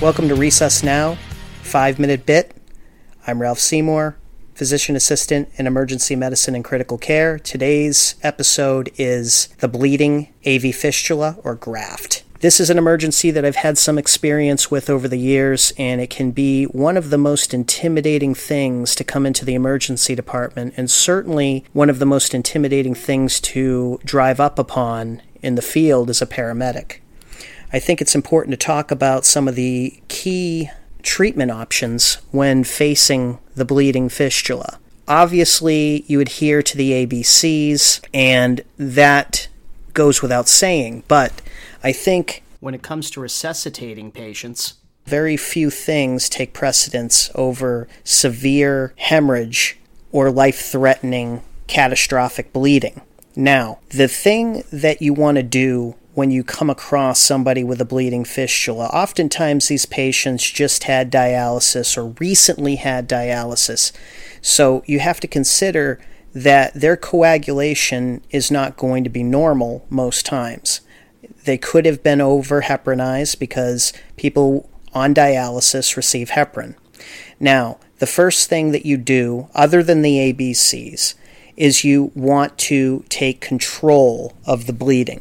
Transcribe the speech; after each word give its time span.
Welcome 0.00 0.28
to 0.28 0.36
Resus 0.36 0.84
Now, 0.84 1.18
5 1.62 1.98
Minute 1.98 2.24
Bit. 2.24 2.54
I'm 3.26 3.42
Ralph 3.42 3.58
Seymour, 3.58 4.16
physician 4.54 4.94
assistant 4.94 5.48
in 5.56 5.66
emergency 5.66 6.14
medicine 6.14 6.54
and 6.54 6.64
critical 6.64 6.98
care. 6.98 7.36
Today's 7.36 8.14
episode 8.22 8.92
is 8.96 9.48
the 9.58 9.66
bleeding 9.66 10.32
AV 10.46 10.72
fistula 10.72 11.36
or 11.42 11.56
graft. 11.56 12.22
This 12.38 12.60
is 12.60 12.70
an 12.70 12.78
emergency 12.78 13.32
that 13.32 13.44
I've 13.44 13.56
had 13.56 13.76
some 13.76 13.98
experience 13.98 14.70
with 14.70 14.88
over 14.88 15.08
the 15.08 15.18
years, 15.18 15.72
and 15.76 16.00
it 16.00 16.10
can 16.10 16.30
be 16.30 16.66
one 16.66 16.96
of 16.96 17.10
the 17.10 17.18
most 17.18 17.52
intimidating 17.52 18.36
things 18.36 18.94
to 18.94 19.02
come 19.02 19.26
into 19.26 19.44
the 19.44 19.56
emergency 19.56 20.14
department, 20.14 20.74
and 20.76 20.88
certainly 20.88 21.64
one 21.72 21.90
of 21.90 21.98
the 21.98 22.06
most 22.06 22.34
intimidating 22.34 22.94
things 22.94 23.40
to 23.40 23.98
drive 24.04 24.38
up 24.38 24.60
upon 24.60 25.22
in 25.42 25.56
the 25.56 25.60
field 25.60 26.08
as 26.08 26.22
a 26.22 26.26
paramedic. 26.26 27.00
I 27.72 27.78
think 27.78 28.00
it's 28.00 28.14
important 28.14 28.52
to 28.52 28.66
talk 28.66 28.90
about 28.90 29.24
some 29.24 29.46
of 29.46 29.54
the 29.54 30.00
key 30.08 30.70
treatment 31.02 31.50
options 31.50 32.16
when 32.30 32.64
facing 32.64 33.38
the 33.54 33.64
bleeding 33.64 34.08
fistula. 34.08 34.78
Obviously, 35.06 36.04
you 36.06 36.20
adhere 36.20 36.62
to 36.62 36.76
the 36.76 37.06
ABCs, 37.06 38.04
and 38.12 38.62
that 38.76 39.48
goes 39.94 40.22
without 40.22 40.48
saying, 40.48 41.02
but 41.08 41.32
I 41.82 41.92
think 41.92 42.42
when 42.60 42.74
it 42.74 42.82
comes 42.82 43.10
to 43.10 43.20
resuscitating 43.20 44.12
patients, 44.12 44.74
very 45.06 45.36
few 45.36 45.70
things 45.70 46.28
take 46.28 46.52
precedence 46.52 47.30
over 47.34 47.88
severe 48.04 48.92
hemorrhage 48.96 49.78
or 50.12 50.30
life 50.30 50.60
threatening 50.60 51.42
catastrophic 51.66 52.52
bleeding. 52.52 53.00
Now, 53.34 53.78
the 53.90 54.08
thing 54.08 54.64
that 54.72 55.00
you 55.00 55.14
want 55.14 55.36
to 55.36 55.42
do 55.42 55.94
when 56.18 56.32
you 56.32 56.42
come 56.42 56.68
across 56.68 57.20
somebody 57.20 57.62
with 57.62 57.80
a 57.80 57.84
bleeding 57.84 58.24
fistula, 58.24 58.86
oftentimes 58.86 59.68
these 59.68 59.86
patients 59.86 60.50
just 60.50 60.82
had 60.82 61.12
dialysis 61.12 61.96
or 61.96 62.06
recently 62.18 62.74
had 62.74 63.08
dialysis. 63.08 63.92
So 64.42 64.82
you 64.84 64.98
have 64.98 65.20
to 65.20 65.28
consider 65.28 66.00
that 66.34 66.74
their 66.74 66.96
coagulation 66.96 68.20
is 68.30 68.50
not 68.50 68.76
going 68.76 69.04
to 69.04 69.10
be 69.10 69.22
normal 69.22 69.86
most 69.90 70.26
times. 70.26 70.80
They 71.44 71.56
could 71.56 71.86
have 71.86 72.02
been 72.02 72.20
over 72.20 72.62
heparinized 72.62 73.38
because 73.38 73.92
people 74.16 74.68
on 74.92 75.14
dialysis 75.14 75.96
receive 75.96 76.30
heparin. 76.30 76.74
Now, 77.38 77.78
the 78.00 78.08
first 78.08 78.48
thing 78.48 78.72
that 78.72 78.84
you 78.84 78.96
do, 78.96 79.46
other 79.54 79.84
than 79.84 80.02
the 80.02 80.32
ABCs, 80.32 81.14
is 81.56 81.84
you 81.84 82.10
want 82.16 82.58
to 82.58 83.04
take 83.08 83.40
control 83.40 84.36
of 84.44 84.66
the 84.66 84.72
bleeding. 84.72 85.20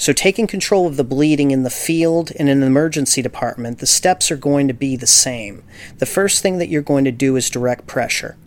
So, 0.00 0.14
taking 0.14 0.46
control 0.46 0.86
of 0.86 0.96
the 0.96 1.04
bleeding 1.04 1.50
in 1.50 1.62
the 1.62 1.68
field 1.68 2.32
and 2.38 2.48
in 2.48 2.60
the 2.60 2.66
emergency 2.66 3.20
department, 3.20 3.80
the 3.80 3.86
steps 3.86 4.30
are 4.30 4.36
going 4.38 4.66
to 4.66 4.72
be 4.72 4.96
the 4.96 5.06
same. 5.06 5.62
The 5.98 6.06
first 6.06 6.40
thing 6.40 6.56
that 6.56 6.70
you're 6.70 6.80
going 6.80 7.04
to 7.04 7.12
do 7.12 7.36
is 7.36 7.50
direct 7.50 7.86
pressure. 7.86 8.38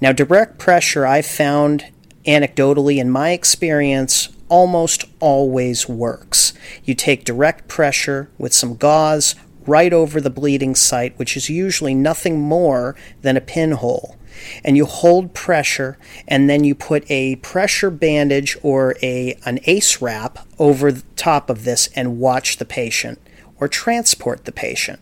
Now, 0.00 0.10
direct 0.10 0.58
pressure, 0.58 1.06
I've 1.06 1.24
found 1.24 1.84
anecdotally 2.26 2.96
in 2.96 3.08
my 3.08 3.30
experience, 3.30 4.30
almost 4.48 5.04
always 5.20 5.88
works. 5.88 6.54
You 6.82 6.94
take 6.94 7.24
direct 7.24 7.68
pressure 7.68 8.28
with 8.36 8.52
some 8.52 8.74
gauze 8.74 9.36
right 9.64 9.92
over 9.92 10.20
the 10.20 10.28
bleeding 10.28 10.74
site, 10.74 11.16
which 11.20 11.36
is 11.36 11.48
usually 11.48 11.94
nothing 11.94 12.40
more 12.40 12.96
than 13.22 13.36
a 13.36 13.40
pinhole. 13.40 14.16
And 14.64 14.76
you 14.76 14.86
hold 14.86 15.34
pressure, 15.34 15.98
and 16.26 16.48
then 16.48 16.64
you 16.64 16.74
put 16.74 17.08
a 17.10 17.36
pressure 17.36 17.90
bandage 17.90 18.56
or 18.62 18.96
a, 19.02 19.38
an 19.44 19.60
ACE 19.64 20.00
wrap 20.02 20.46
over 20.58 20.92
the 20.92 21.04
top 21.16 21.50
of 21.50 21.64
this 21.64 21.88
and 21.94 22.18
watch 22.18 22.56
the 22.56 22.64
patient 22.64 23.20
or 23.58 23.68
transport 23.68 24.44
the 24.44 24.52
patient. 24.52 25.00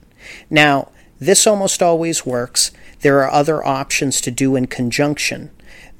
Now, 0.50 0.90
this 1.18 1.46
almost 1.46 1.82
always 1.82 2.26
works. 2.26 2.70
There 3.00 3.22
are 3.22 3.30
other 3.30 3.64
options 3.64 4.20
to 4.22 4.30
do 4.30 4.56
in 4.56 4.66
conjunction. 4.66 5.50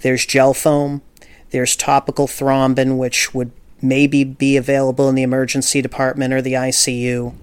There's 0.01 0.27
gel 0.27 0.55
foam, 0.55 1.03
there's 1.51 1.77
topical 1.77 2.27
thrombin, 2.27 2.99
which 2.99 3.33
would 3.33 3.53
maybe 3.81 4.25
be 4.25 4.57
available 4.57 5.09
in 5.09 5.15
the 5.15 5.23
emergency 5.23 5.81
department 5.81 6.33
or 6.33 6.43
the 6.43 6.55
ICU. 6.55 7.35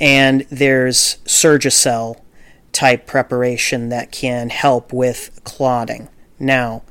And 0.00 0.46
there's 0.50 1.18
Surgicel 1.24 2.20
type 2.72 3.06
preparation 3.06 3.88
that 3.90 4.10
can 4.10 4.50
help 4.50 4.92
with 4.92 5.40
clotting. 5.44 6.08
Now, 6.38 6.82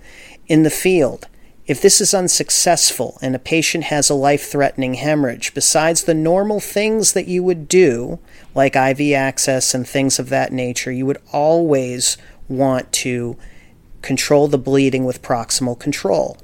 in 0.47 0.63
the 0.63 0.69
field, 0.69 1.27
if 1.67 1.81
this 1.81 2.01
is 2.01 2.13
unsuccessful 2.13 3.17
and 3.21 3.35
a 3.35 3.39
patient 3.39 3.85
has 3.85 4.09
a 4.09 4.13
life 4.13 4.49
threatening 4.49 4.95
hemorrhage, 4.95 5.53
besides 5.53 6.03
the 6.03 6.13
normal 6.13 6.59
things 6.59 7.13
that 7.13 7.27
you 7.27 7.43
would 7.43 7.67
do, 7.67 8.19
like 8.53 8.75
IV 8.75 9.13
access 9.13 9.73
and 9.73 9.87
things 9.87 10.19
of 10.19 10.29
that 10.29 10.51
nature, 10.51 10.91
you 10.91 11.05
would 11.05 11.21
always 11.31 12.17
want 12.49 12.91
to 12.91 13.37
control 14.01 14.47
the 14.47 14.57
bleeding 14.57 15.05
with 15.05 15.21
proximal 15.21 15.79
control. 15.79 16.37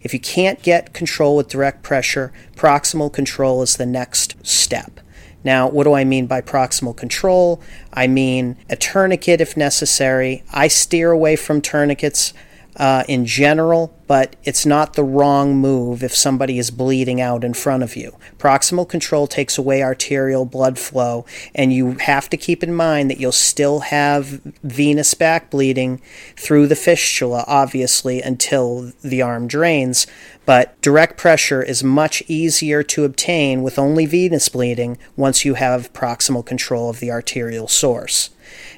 If 0.00 0.12
you 0.12 0.20
can't 0.20 0.62
get 0.62 0.94
control 0.94 1.36
with 1.36 1.48
direct 1.48 1.82
pressure, 1.82 2.32
proximal 2.56 3.12
control 3.12 3.62
is 3.62 3.76
the 3.76 3.86
next 3.86 4.44
step. 4.44 5.00
Now, 5.44 5.68
what 5.68 5.84
do 5.84 5.92
I 5.92 6.04
mean 6.04 6.26
by 6.26 6.40
proximal 6.40 6.96
control? 6.96 7.60
I 7.92 8.06
mean 8.06 8.56
a 8.70 8.76
tourniquet 8.76 9.40
if 9.40 9.56
necessary. 9.56 10.44
I 10.52 10.68
steer 10.68 11.10
away 11.10 11.36
from 11.36 11.60
tourniquets 11.60 12.32
uh, 12.76 13.04
in 13.06 13.26
general, 13.26 13.94
but 14.06 14.34
it's 14.44 14.64
not 14.64 14.94
the 14.94 15.04
wrong 15.04 15.56
move 15.56 16.02
if 16.02 16.14
somebody 16.14 16.58
is 16.58 16.70
bleeding 16.70 17.20
out 17.20 17.44
in 17.44 17.54
front 17.54 17.82
of 17.82 17.96
you. 17.96 18.16
Proximal 18.38 18.88
control 18.88 19.26
takes 19.26 19.58
away 19.58 19.82
arterial 19.82 20.44
blood 20.44 20.78
flow, 20.78 21.26
and 21.54 21.72
you 21.72 21.92
have 21.98 22.30
to 22.30 22.36
keep 22.36 22.62
in 22.62 22.74
mind 22.74 23.10
that 23.10 23.20
you'll 23.20 23.32
still 23.32 23.80
have 23.80 24.40
venous 24.62 25.14
back 25.14 25.50
bleeding 25.50 26.00
through 26.36 26.66
the 26.66 26.76
fistula, 26.76 27.44
obviously, 27.46 28.22
until 28.22 28.92
the 29.02 29.20
arm 29.20 29.46
drains. 29.46 30.06
But 30.46 30.80
direct 30.80 31.18
pressure 31.18 31.62
is 31.62 31.84
much 31.84 32.22
easier 32.26 32.82
to 32.84 33.04
obtain 33.04 33.62
with 33.62 33.78
only 33.78 34.06
venous 34.06 34.48
bleeding 34.48 34.98
once 35.16 35.44
you 35.44 35.54
have 35.54 35.92
proximal 35.92 36.44
control 36.44 36.88
of 36.88 37.00
the 37.00 37.10
arterial 37.10 37.68
source. 37.68 38.30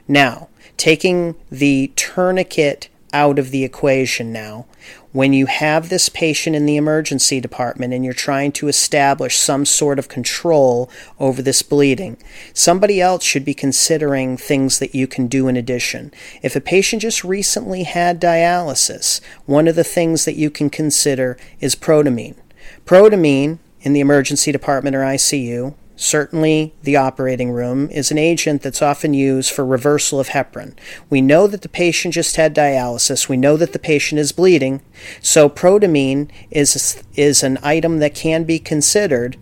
Now, 0.06 0.48
taking 0.76 1.36
the 1.50 1.92
tourniquet 1.96 2.88
out 3.14 3.38
of 3.38 3.50
the 3.50 3.64
equation 3.64 4.32
now. 4.32 4.66
When 5.12 5.32
you 5.32 5.46
have 5.46 5.88
this 5.88 6.08
patient 6.08 6.56
in 6.56 6.66
the 6.66 6.76
emergency 6.76 7.40
department 7.40 7.94
and 7.94 8.04
you're 8.04 8.12
trying 8.12 8.50
to 8.52 8.66
establish 8.66 9.38
some 9.38 9.64
sort 9.64 10.00
of 10.00 10.08
control 10.08 10.90
over 11.20 11.40
this 11.40 11.62
bleeding, 11.62 12.16
somebody 12.52 13.00
else 13.00 13.22
should 13.22 13.44
be 13.44 13.54
considering 13.54 14.36
things 14.36 14.80
that 14.80 14.94
you 14.94 15.06
can 15.06 15.28
do 15.28 15.46
in 15.46 15.56
addition. 15.56 16.12
If 16.42 16.56
a 16.56 16.60
patient 16.60 17.02
just 17.02 17.22
recently 17.22 17.84
had 17.84 18.20
dialysis, 18.20 19.20
one 19.46 19.68
of 19.68 19.76
the 19.76 19.84
things 19.84 20.24
that 20.24 20.36
you 20.36 20.50
can 20.50 20.68
consider 20.68 21.38
is 21.60 21.76
protamine. 21.76 22.36
Protamine 22.84 23.58
in 23.82 23.92
the 23.92 24.00
emergency 24.00 24.50
department 24.50 24.96
or 24.96 25.02
ICU 25.02 25.74
certainly 25.96 26.74
the 26.82 26.96
operating 26.96 27.50
room, 27.50 27.88
is 27.90 28.10
an 28.10 28.18
agent 28.18 28.62
that's 28.62 28.82
often 28.82 29.14
used 29.14 29.52
for 29.52 29.64
reversal 29.64 30.18
of 30.20 30.28
heparin. 30.28 30.74
We 31.08 31.20
know 31.20 31.46
that 31.46 31.62
the 31.62 31.68
patient 31.68 32.14
just 32.14 32.36
had 32.36 32.54
dialysis. 32.54 33.28
We 33.28 33.36
know 33.36 33.56
that 33.56 33.72
the 33.72 33.78
patient 33.78 34.18
is 34.18 34.32
bleeding. 34.32 34.82
So 35.20 35.48
protamine 35.48 36.30
is, 36.50 37.02
is 37.14 37.42
an 37.42 37.58
item 37.62 37.98
that 37.98 38.14
can 38.14 38.44
be 38.44 38.58
considered 38.58 39.36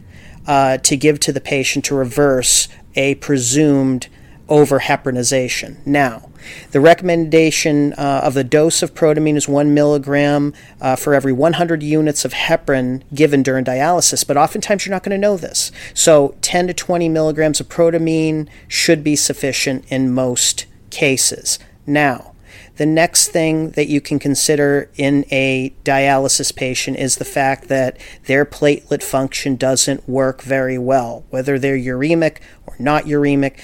uh, 0.47 0.79
to 0.79 0.97
give 0.97 1.21
to 1.21 1.33
the 1.33 1.41
patient 1.41 1.85
to 1.87 1.95
reverse 1.95 2.69
a 2.95 3.15
presumed 3.17 4.09
overheparinization. 4.49 5.79
Now, 5.87 6.29
the 6.71 6.81
recommendation 6.81 7.93
uh, 7.95 8.21
of 8.25 8.35
the 8.35 8.45
dose 8.45 8.83
of 8.83 8.95
protamine 8.95 9.37
is 9.37 9.49
one 9.49 9.75
milligram 9.75 10.55
uh, 10.81 10.97
for 10.97 11.15
every 11.15 11.33
100 11.33 11.83
units 11.83 12.25
of 12.25 12.33
heparin 12.33 13.03
given 13.15 13.43
during 13.43 13.65
dialysis, 13.65 14.27
but 14.27 14.37
oftentimes 14.37 14.85
you're 14.87 14.95
not 14.95 15.03
going 15.03 15.19
to 15.19 15.19
know 15.19 15.37
this. 15.37 15.73
So, 15.95 16.35
10 16.43 16.69
to 16.69 16.75
20 16.75 17.09
milligrams 17.09 17.61
of 17.61 17.69
protamine 17.69 18.49
should 18.69 19.03
be 19.05 19.17
sufficient 19.17 19.85
in 19.89 20.13
most 20.13 20.67
cases. 20.91 21.59
Now, 21.87 22.33
the 22.77 22.87
next 22.87 23.29
thing 23.29 23.71
that 23.71 23.89
you 23.89 24.01
can 24.01 24.19
consider 24.19 24.91
in 24.97 25.27
a 25.31 25.75
dialysis 25.85 26.55
patient 26.55 26.97
is 26.97 27.17
the 27.17 27.25
fact 27.25 27.69
that 27.69 27.99
their 28.27 28.45
platelet 28.45 29.03
function 29.03 29.57
doesn't 29.57 30.09
work 30.09 30.43
very 30.43 30.79
well, 30.79 31.25
whether 31.31 31.59
they're 31.59 31.77
uremic 31.77 32.39
or 32.67 32.75
not 32.79 33.05
uremic 33.05 33.61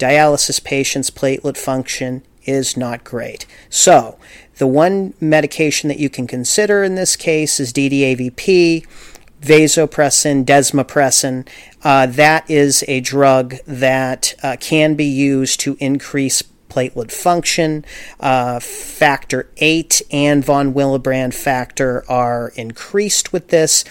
dialysis 0.00 0.62
patients' 0.64 1.10
platelet 1.10 1.56
function 1.56 2.22
is 2.44 2.76
not 2.76 3.04
great. 3.04 3.46
So, 3.68 4.18
the 4.56 4.66
one 4.66 5.14
medication 5.20 5.88
that 5.88 5.98
you 5.98 6.10
can 6.10 6.26
consider 6.26 6.82
in 6.82 6.94
this 6.94 7.16
case 7.16 7.60
is 7.60 7.72
DDAVP, 7.72 8.86
vasopressin, 9.40 10.44
desmopressin. 10.44 11.46
Uh, 11.82 12.06
that 12.06 12.50
is 12.50 12.84
a 12.88 13.00
drug 13.00 13.56
that 13.66 14.34
uh, 14.42 14.56
can 14.58 14.94
be 14.94 15.04
used 15.04 15.60
to 15.60 15.76
increase 15.80 16.42
platelet 16.68 17.10
function. 17.10 17.84
Uh, 18.20 18.60
factor 18.60 19.50
8 19.58 20.02
and 20.10 20.44
von 20.44 20.72
Willebrand 20.72 21.34
factor 21.34 22.04
are 22.08 22.52
increased 22.56 23.32
with 23.32 23.48
this. 23.48 23.84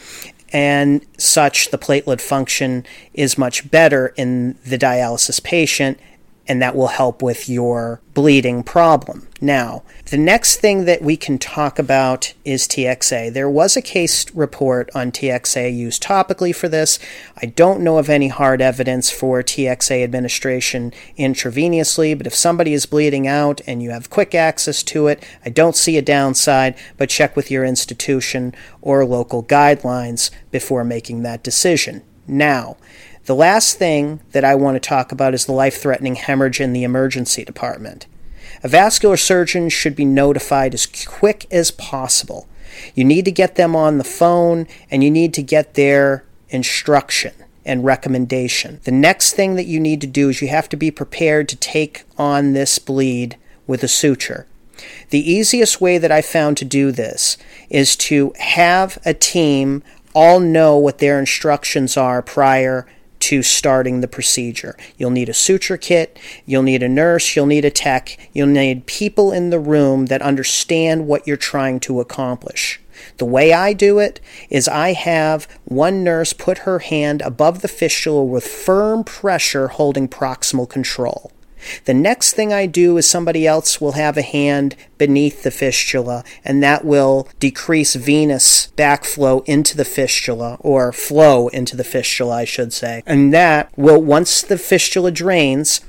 And 0.52 1.06
such 1.18 1.72
the 1.72 1.78
platelet 1.78 2.22
function 2.22 2.86
is 3.14 3.38
much 3.38 3.70
better 3.70 4.14
in 4.18 4.58
the 4.66 4.78
dialysis 4.78 5.44
patient 5.44 6.00
and 6.50 6.60
that 6.64 6.76
will 6.76 6.88
help 6.88 7.22
with 7.22 7.48
your 7.48 8.02
bleeding 8.16 8.64
problem. 8.64 9.28
Now, 9.40 9.84
the 10.08 10.18
next 10.18 10.58
thing 10.58 10.86
that 10.86 11.04
we 11.04 11.16
can 11.16 11.38
talk 11.38 11.78
about 11.78 12.34
is 12.44 12.68
TXA. 12.68 13.32
There 13.32 13.50
was 13.50 13.78
a 13.78 13.84
case 13.84 14.30
report 14.34 14.90
on 14.96 15.12
TXA 15.12 15.74
used 15.74 16.02
topically 16.02 16.54
for 16.54 16.68
this. 16.68 16.98
I 17.38 17.46
don't 17.46 17.82
know 17.82 18.00
of 18.00 18.10
any 18.10 18.30
hard 18.30 18.62
evidence 18.62 19.12
for 19.12 19.44
TXA 19.44 20.04
administration 20.04 20.92
intravenously, 21.20 22.18
but 22.18 22.26
if 22.26 22.34
somebody 22.34 22.74
is 22.74 22.88
bleeding 22.88 23.28
out 23.28 23.62
and 23.68 23.84
you 23.84 23.92
have 23.92 24.10
quick 24.10 24.34
access 24.34 24.82
to 24.84 25.08
it, 25.08 25.24
I 25.46 25.50
don't 25.50 25.76
see 25.76 25.98
a 25.98 26.02
downside, 26.02 26.76
but 26.98 27.10
check 27.10 27.36
with 27.36 27.52
your 27.52 27.64
institution 27.64 28.56
or 28.82 29.06
local 29.06 29.44
guidelines 29.44 30.32
before 30.50 30.84
making 30.84 31.22
that 31.22 31.44
decision. 31.44 32.02
Now, 32.28 32.78
the 33.30 33.36
last 33.36 33.78
thing 33.78 34.22
that 34.32 34.44
I 34.44 34.56
want 34.56 34.74
to 34.74 34.80
talk 34.80 35.12
about 35.12 35.36
is 35.36 35.46
the 35.46 35.52
life 35.52 35.80
threatening 35.80 36.16
hemorrhage 36.16 36.60
in 36.60 36.74
the 36.74 36.84
emergency 36.84 37.46
department. 37.46 38.08
A 38.64 38.68
vascular 38.68 39.18
surgeon 39.18 39.70
should 39.70 39.96
be 39.96 40.04
notified 40.04 40.74
as 40.74 40.88
quick 40.88 41.46
as 41.52 41.70
possible. 41.70 42.48
You 42.96 43.04
need 43.04 43.26
to 43.26 43.32
get 43.32 43.54
them 43.54 43.76
on 43.76 44.00
the 44.00 44.04
phone 44.04 44.66
and 44.90 45.04
you 45.04 45.12
need 45.12 45.36
to 45.36 45.44
get 45.44 45.76
their 45.76 46.24
instruction 46.50 47.36
and 47.64 47.86
recommendation. 47.86 48.80
The 48.84 48.92
next 48.92 49.34
thing 49.34 49.54
that 49.58 49.68
you 49.68 49.80
need 49.80 50.02
to 50.02 50.08
do 50.08 50.30
is 50.30 50.42
you 50.42 50.48
have 50.48 50.68
to 50.70 50.76
be 50.76 50.90
prepared 50.90 51.48
to 51.50 51.56
take 51.56 52.06
on 52.18 52.54
this 52.54 52.80
bleed 52.80 53.38
with 53.68 53.84
a 53.84 53.88
suture. 53.88 54.48
The 55.12 55.32
easiest 55.32 55.80
way 55.80 56.00
that 56.00 56.12
I 56.12 56.24
found 56.24 56.58
to 56.58 56.66
do 56.66 56.92
this 56.92 57.38
is 57.70 57.96
to 57.98 58.34
have 58.40 58.98
a 59.06 59.14
team 59.14 59.84
all 60.16 60.40
know 60.40 60.76
what 60.76 60.98
their 60.98 61.20
instructions 61.20 61.96
are 61.96 62.24
prior 62.24 62.88
to 63.30 63.44
starting 63.44 64.02
the 64.02 64.08
procedure. 64.08 64.76
You'll 64.98 65.12
need 65.12 65.30
a 65.30 65.36
suture 65.36 65.78
kit, 65.78 66.18
you'll 66.48 66.64
need 66.64 66.82
a 66.82 66.90
nurse, 66.90 67.36
you'll 67.36 67.46
need 67.46 67.64
a 67.64 67.70
tech, 67.70 68.18
you'll 68.34 68.48
need 68.48 68.88
people 68.88 69.32
in 69.32 69.52
the 69.52 69.60
room 69.60 70.08
that 70.08 70.24
understand 70.24 71.06
what 71.06 71.28
you're 71.28 71.38
trying 71.38 71.80
to 71.82 72.00
accomplish. 72.00 72.82
The 73.18 73.26
way 73.26 73.54
I 73.54 73.74
do 73.74 74.00
it 74.00 74.20
is 74.50 74.68
I 74.68 74.94
have 74.94 75.48
one 75.66 76.04
nurse 76.04 76.34
put 76.34 76.60
her 76.60 76.80
hand 76.80 77.22
above 77.22 77.62
the 77.62 77.68
fistula 77.68 78.24
with 78.24 78.48
firm 78.48 79.04
pressure 79.04 79.68
holding 79.68 80.08
proximal 80.08 80.68
control. 80.68 81.32
The 81.86 81.94
next 81.94 82.34
thing 82.34 82.54
I 82.54 82.66
do 82.66 82.98
is 82.98 83.10
somebody 83.10 83.46
else 83.46 83.82
will 83.82 83.94
have 83.94 84.18
a 84.18 84.22
hand 84.22 84.76
beneath 84.98 85.44
the 85.44 85.52
fistula, 85.52 86.24
and 86.44 86.64
that 86.64 86.86
will 86.86 87.28
decrease 87.40 87.96
venous 87.96 88.72
backflow 88.78 89.44
into 89.46 89.76
the 89.76 89.86
fistula, 89.86 90.58
or 90.60 90.92
flow 90.92 91.48
into 91.50 91.76
the 91.76 91.84
fistula, 91.84 92.36
I 92.36 92.46
should 92.46 92.74
say. 92.74 93.04
And 93.06 93.34
that 93.34 93.72
will, 93.78 94.02
once 94.02 94.42
the 94.42 94.58
fistula 94.58 95.12
drains, 95.12 95.82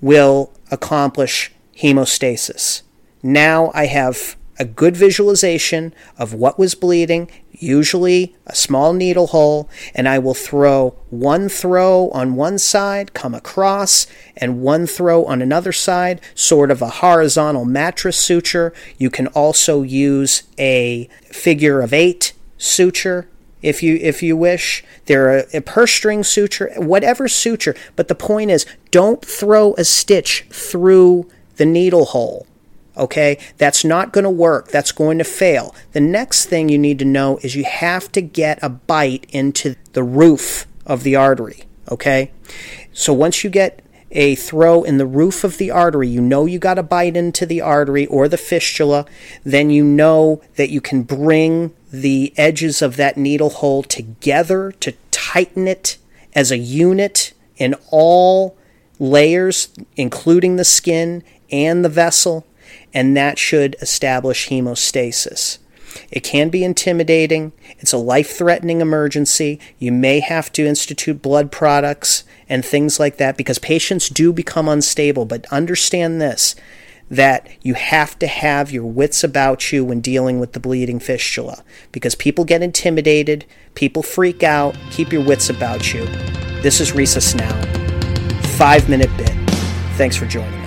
will 0.00 0.52
accomplish 0.70 1.52
hemostasis. 1.76 2.82
Now 3.22 3.70
I 3.74 3.86
have 3.86 4.36
a 4.58 4.64
good 4.64 4.96
visualization 4.96 5.94
of 6.18 6.34
what 6.34 6.58
was 6.58 6.74
bleeding, 6.74 7.30
usually 7.58 8.34
a 8.46 8.54
small 8.54 8.92
needle 8.92 9.28
hole, 9.28 9.68
and 9.94 10.08
I 10.08 10.18
will 10.18 10.34
throw 10.34 10.90
one 11.10 11.48
throw 11.48 12.10
on 12.10 12.34
one 12.34 12.58
side, 12.58 13.14
come 13.14 13.34
across, 13.34 14.06
and 14.36 14.60
one 14.62 14.86
throw 14.86 15.24
on 15.24 15.42
another 15.42 15.72
side, 15.72 16.20
sort 16.34 16.70
of 16.70 16.82
a 16.82 16.88
horizontal 16.88 17.64
mattress 17.64 18.16
suture. 18.16 18.72
You 18.96 19.10
can 19.10 19.26
also 19.28 19.82
use 19.82 20.44
a 20.58 21.08
figure 21.24 21.80
of 21.80 21.92
eight 21.92 22.32
suture 22.56 23.28
if 23.62 23.82
you 23.82 23.98
if 24.00 24.22
you 24.22 24.36
wish. 24.36 24.84
There 25.06 25.28
are 25.28 25.44
a 25.52 25.60
purse 25.60 25.92
string 25.92 26.24
suture, 26.24 26.72
whatever 26.76 27.28
suture. 27.28 27.74
But 27.96 28.08
the 28.08 28.14
point 28.14 28.50
is, 28.50 28.66
don't 28.90 29.24
throw 29.24 29.74
a 29.74 29.84
stitch 29.84 30.46
through 30.50 31.28
the 31.56 31.66
needle 31.66 32.06
hole. 32.06 32.46
Okay, 32.98 33.38
that's 33.56 33.84
not 33.84 34.12
going 34.12 34.24
to 34.24 34.30
work. 34.30 34.68
That's 34.68 34.92
going 34.92 35.18
to 35.18 35.24
fail. 35.24 35.74
The 35.92 36.00
next 36.00 36.46
thing 36.46 36.68
you 36.68 36.78
need 36.78 36.98
to 36.98 37.04
know 37.04 37.38
is 37.42 37.54
you 37.54 37.64
have 37.64 38.10
to 38.12 38.20
get 38.20 38.58
a 38.60 38.68
bite 38.68 39.26
into 39.30 39.76
the 39.92 40.02
roof 40.02 40.66
of 40.84 41.04
the 41.04 41.14
artery. 41.14 41.64
Okay, 41.90 42.32
so 42.92 43.12
once 43.12 43.44
you 43.44 43.50
get 43.50 43.82
a 44.10 44.34
throw 44.34 44.82
in 44.82 44.98
the 44.98 45.06
roof 45.06 45.44
of 45.44 45.58
the 45.58 45.70
artery, 45.70 46.08
you 46.08 46.20
know 46.20 46.46
you 46.46 46.58
got 46.58 46.78
a 46.78 46.82
bite 46.82 47.16
into 47.16 47.46
the 47.46 47.60
artery 47.60 48.06
or 48.06 48.26
the 48.26 48.36
fistula, 48.36 49.06
then 49.44 49.70
you 49.70 49.84
know 49.84 50.42
that 50.56 50.70
you 50.70 50.80
can 50.80 51.02
bring 51.02 51.74
the 51.92 52.32
edges 52.36 52.82
of 52.82 52.96
that 52.96 53.16
needle 53.16 53.50
hole 53.50 53.82
together 53.82 54.72
to 54.72 54.92
tighten 55.10 55.68
it 55.68 55.98
as 56.34 56.50
a 56.50 56.58
unit 56.58 57.32
in 57.56 57.74
all 57.90 58.56
layers, 58.98 59.68
including 59.96 60.56
the 60.56 60.64
skin 60.64 61.22
and 61.50 61.84
the 61.84 61.88
vessel 61.88 62.46
and 62.98 63.16
that 63.16 63.38
should 63.38 63.76
establish 63.80 64.48
hemostasis. 64.48 65.58
It 66.10 66.24
can 66.24 66.48
be 66.48 66.64
intimidating. 66.64 67.52
It's 67.78 67.92
a 67.92 67.96
life 67.96 68.36
threatening 68.36 68.80
emergency. 68.80 69.60
You 69.78 69.92
may 69.92 70.18
have 70.18 70.50
to 70.54 70.66
institute 70.66 71.22
blood 71.22 71.52
products 71.52 72.24
and 72.48 72.64
things 72.64 72.98
like 72.98 73.18
that 73.18 73.36
because 73.36 73.60
patients 73.60 74.08
do 74.08 74.32
become 74.32 74.68
unstable. 74.68 75.26
But 75.26 75.46
understand 75.52 76.20
this 76.20 76.56
that 77.08 77.48
you 77.62 77.74
have 77.74 78.18
to 78.18 78.26
have 78.26 78.72
your 78.72 78.84
wits 78.84 79.22
about 79.22 79.70
you 79.72 79.84
when 79.84 80.00
dealing 80.00 80.40
with 80.40 80.52
the 80.52 80.60
bleeding 80.60 80.98
fistula 80.98 81.62
because 81.92 82.16
people 82.16 82.44
get 82.44 82.62
intimidated, 82.62 83.46
people 83.76 84.02
freak 84.02 84.42
out. 84.42 84.76
Keep 84.90 85.12
your 85.12 85.24
wits 85.24 85.48
about 85.48 85.94
you. 85.94 86.04
This 86.62 86.80
is 86.80 86.90
Resus 86.90 87.36
Now, 87.36 87.54
five 88.56 88.88
minute 88.88 89.16
bit. 89.16 89.30
Thanks 89.96 90.16
for 90.16 90.26
joining. 90.26 90.57